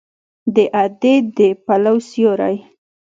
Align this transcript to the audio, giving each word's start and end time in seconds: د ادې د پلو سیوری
د 0.55 0.57
ادې 0.83 1.15
د 1.37 1.39
پلو 1.65 1.95
سیوری 2.09 2.55